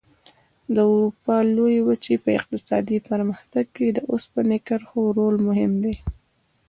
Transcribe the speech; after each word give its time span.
د 0.73 0.75
اروپا 0.91 1.35
لویې 1.55 1.81
وچې 1.87 2.15
په 2.23 2.29
اقتصادي 2.39 2.97
پرمختګ 3.09 3.65
کې 3.75 3.87
د 3.91 3.99
اوسپنې 4.11 4.57
کرښو 4.67 5.01
رول 5.17 5.35
مهم 5.47 5.71
دی. 5.83 5.95